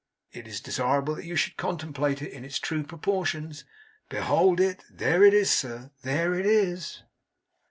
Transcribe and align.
It 0.31 0.47
is 0.47 0.61
desirable 0.61 1.13
that 1.13 1.25
you 1.27 1.35
should 1.35 1.57
contemplate 1.57 2.23
it 2.23 2.33
in 2.33 2.43
its 2.43 2.57
true 2.57 2.83
proportions. 2.83 3.65
Behold 4.09 4.59
it! 4.59 4.83
There 4.89 5.23
it 5.23 5.35
is, 5.35 5.51
sir. 5.51 5.91
There 6.01 6.33
it 6.33 6.47
is! 6.47 7.03